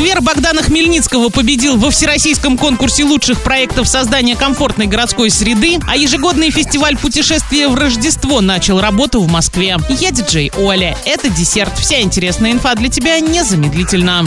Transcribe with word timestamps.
Сквер 0.00 0.22
Богдана 0.22 0.62
Хмельницкого 0.62 1.28
победил 1.28 1.76
во 1.76 1.90
всероссийском 1.90 2.56
конкурсе 2.56 3.04
лучших 3.04 3.42
проектов 3.42 3.86
создания 3.86 4.34
комфортной 4.34 4.86
городской 4.86 5.28
среды, 5.28 5.78
а 5.86 5.94
ежегодный 5.94 6.50
фестиваль 6.50 6.96
путешествия 6.96 7.68
в 7.68 7.74
Рождество 7.74 8.40
начал 8.40 8.80
работу 8.80 9.20
в 9.20 9.30
Москве. 9.30 9.76
Я 9.90 10.10
диджей 10.10 10.52
Оля. 10.56 10.96
Это 11.04 11.28
десерт. 11.28 11.78
Вся 11.78 12.00
интересная 12.00 12.52
инфа 12.52 12.74
для 12.76 12.88
тебя 12.88 13.20
незамедлительно. 13.20 14.24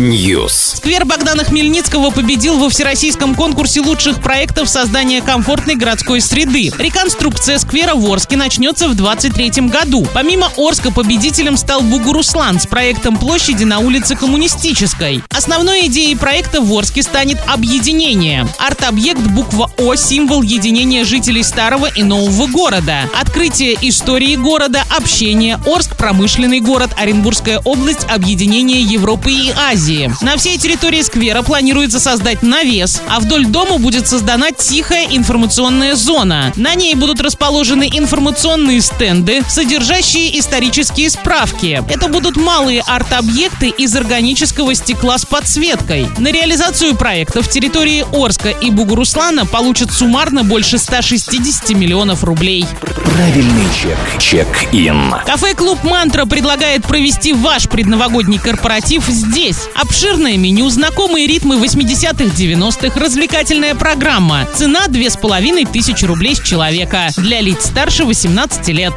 News. 0.00 0.78
Сквер 0.78 1.04
Богдана 1.04 1.44
Хмельницкого 1.44 2.10
победил 2.10 2.58
во 2.58 2.68
всероссийском 2.68 3.36
конкурсе 3.36 3.80
лучших 3.80 4.20
проектов 4.20 4.68
создания 4.68 5.22
комфортной 5.22 5.76
городской 5.76 6.20
среды. 6.20 6.72
Реконструкция 6.78 7.58
сквера 7.58 7.94
в 7.94 8.04
Орске 8.10 8.36
начнется 8.36 8.88
в 8.88 8.96
2023 8.96 9.68
году. 9.68 10.04
Помимо 10.12 10.50
Орска 10.56 10.90
победителем 10.90 11.56
стал 11.56 11.82
Бугуруслан 11.82 12.58
с 12.58 12.66
проектом 12.66 13.16
площади 13.52 13.64
на 13.64 13.80
улице 13.80 14.16
Коммунистической. 14.16 15.22
Основной 15.28 15.86
идеей 15.86 16.16
проекта 16.16 16.60
в 16.60 16.72
Орске 16.72 17.02
станет 17.02 17.38
объединение. 17.46 18.46
Арт-объект 18.58 19.20
буква 19.20 19.70
О– 19.78 19.94
символ 19.96 20.42
единения 20.42 21.04
жителей 21.04 21.42
старого 21.42 21.86
и 21.86 22.02
нового 22.02 22.46
города. 22.46 23.10
Открытие 23.20 23.76
истории 23.82 24.36
города, 24.36 24.82
общение, 24.96 25.58
Орск– 25.66 25.96
промышленный 25.98 26.60
город, 26.60 26.92
Оренбургская 26.96 27.58
область– 27.58 28.06
объединение 28.08 28.80
Европы 28.80 29.30
и 29.30 29.50
Азии. 29.50 30.10
На 30.22 30.36
всей 30.38 30.56
территории 30.56 31.02
сквера 31.02 31.42
планируется 31.42 32.00
создать 32.00 32.42
навес, 32.42 33.02
а 33.08 33.20
вдоль 33.20 33.46
дома 33.46 33.78
будет 33.78 34.08
создана 34.08 34.50
тихая 34.52 35.06
информационная 35.10 35.94
зона. 35.94 36.52
На 36.56 36.74
ней 36.74 36.94
будут 36.94 37.20
расположены 37.20 37.90
информационные 37.92 38.80
стенды, 38.80 39.42
содержащие 39.46 40.38
исторические 40.38 41.10
справки. 41.10 41.82
Это 41.90 42.08
будут 42.08 42.36
малые 42.36 42.82
арт-объекты 42.86 43.41
из 43.66 43.96
органического 43.96 44.74
стекла 44.74 45.18
с 45.18 45.24
подсветкой. 45.24 46.06
На 46.18 46.30
реализацию 46.30 46.94
проекта 46.94 47.42
в 47.42 47.48
территории 47.48 48.04
Орска 48.12 48.50
и 48.50 48.70
Бугуруслана 48.70 49.46
получат 49.46 49.92
суммарно 49.92 50.44
больше 50.44 50.78
160 50.78 51.70
миллионов 51.70 52.22
рублей. 52.22 52.64
Правильный 53.04 53.66
чек. 53.74 53.98
Чек-ин. 54.18 55.14
Кафе-клуб 55.26 55.82
«Мантра» 55.82 56.24
предлагает 56.24 56.84
провести 56.84 57.32
ваш 57.32 57.68
предновогодний 57.68 58.38
корпоратив 58.38 59.06
здесь. 59.06 59.68
Обширное 59.74 60.36
меню, 60.36 60.68
знакомые 60.70 61.26
ритмы 61.26 61.56
80-х, 61.56 62.24
90-х, 62.24 63.00
развлекательная 63.00 63.74
программа. 63.74 64.46
Цена 64.54 64.86
2500 64.86 66.02
рублей 66.04 66.36
с 66.36 66.40
человека. 66.40 67.08
Для 67.16 67.40
лиц 67.40 67.66
старше 67.66 68.04
18 68.04 68.68
лет. 68.68 68.92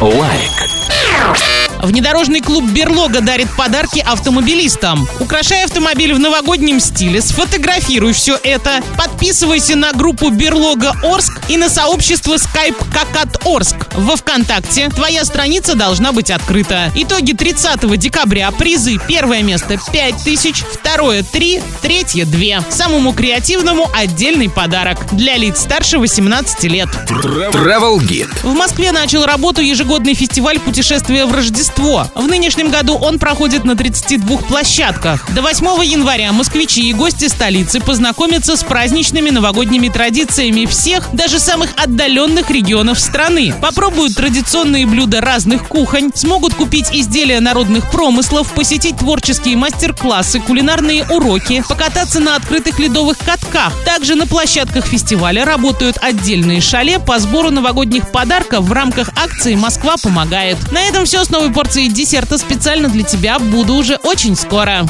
Лайк. 0.00 1.71
Внедорожный 1.82 2.40
клуб 2.40 2.64
«Берлога» 2.70 3.20
дарит 3.20 3.48
подарки 3.56 3.98
автомобилистам. 3.98 5.08
Украшай 5.18 5.64
автомобиль 5.64 6.14
в 6.14 6.20
новогоднем 6.20 6.78
стиле, 6.78 7.20
сфотографируй 7.20 8.12
все 8.12 8.38
это, 8.40 8.80
подписывайся 8.96 9.74
на 9.74 9.92
группу 9.92 10.30
«Берлога 10.30 10.94
Орск» 11.02 11.40
и 11.48 11.56
на 11.56 11.68
сообщество 11.68 12.36
Skype 12.36 12.76
Какат 12.92 13.44
Орск. 13.44 13.76
Во 13.94 14.14
ВКонтакте 14.14 14.90
твоя 14.90 15.24
страница 15.24 15.74
должна 15.74 16.12
быть 16.12 16.30
открыта. 16.30 16.92
Итоги 16.94 17.32
30 17.32 17.98
декабря. 17.98 18.52
Призы. 18.52 18.98
Первое 19.08 19.42
место 19.42 19.76
5 19.92 20.22
тысяч, 20.22 20.62
второе 20.62 21.24
3, 21.24 21.60
третье 21.82 22.26
2. 22.26 22.70
Самому 22.70 23.12
креативному 23.12 23.90
отдельный 23.92 24.48
подарок. 24.48 24.98
Для 25.10 25.36
лиц 25.36 25.60
старше 25.60 25.98
18 25.98 26.62
лет. 26.64 26.88
Travel 27.08 27.98
Guide. 27.98 28.30
В 28.44 28.54
Москве 28.54 28.92
начал 28.92 29.26
работу 29.26 29.60
ежегодный 29.60 30.14
фестиваль 30.14 30.60
путешествия 30.60 31.26
в 31.26 31.32
Рождество. 31.32 31.71
В 32.14 32.26
нынешнем 32.26 32.70
году 32.70 32.94
он 32.96 33.18
проходит 33.18 33.64
на 33.64 33.76
32 33.76 34.38
площадках. 34.38 35.28
До 35.32 35.42
8 35.42 35.84
января 35.84 36.32
москвичи 36.32 36.88
и 36.88 36.92
гости 36.92 37.28
столицы 37.28 37.80
познакомятся 37.80 38.56
с 38.56 38.62
праздничными 38.62 39.30
новогодними 39.30 39.88
традициями 39.88 40.66
всех, 40.66 41.08
даже 41.12 41.38
самых 41.38 41.70
отдаленных 41.76 42.50
регионов 42.50 43.00
страны. 43.00 43.54
Попробуют 43.60 44.14
традиционные 44.14 44.86
блюда 44.86 45.20
разных 45.20 45.68
кухонь, 45.68 46.10
смогут 46.14 46.54
купить 46.54 46.90
изделия 46.92 47.40
народных 47.40 47.90
промыслов, 47.90 48.52
посетить 48.52 48.98
творческие 48.98 49.56
мастер-классы, 49.56 50.40
кулинарные 50.40 51.04
уроки, 51.08 51.64
покататься 51.68 52.20
на 52.20 52.36
открытых 52.36 52.78
ледовых 52.78 53.18
катках. 53.18 53.72
Также 53.84 54.14
на 54.14 54.26
площадках 54.26 54.86
фестиваля 54.86 55.44
работают 55.44 55.98
отдельные 56.00 56.60
шале 56.60 56.98
по 56.98 57.18
сбору 57.18 57.50
новогодних 57.50 58.10
подарков 58.10 58.64
в 58.64 58.72
рамках 58.72 59.10
акции 59.16 59.54
«Москва 59.54 59.96
помогает». 60.02 60.56
На 60.70 60.82
этом 60.82 61.04
все 61.04 61.24
с 61.24 61.30
новой 61.30 61.50
порцией 61.62 61.88
десерта 61.88 62.38
специально 62.38 62.88
для 62.88 63.04
тебя. 63.04 63.38
Буду 63.38 63.74
уже 63.74 63.94
очень 64.02 64.34
скоро. 64.34 64.80